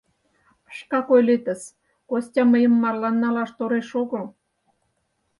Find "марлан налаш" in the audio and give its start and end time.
2.81-3.51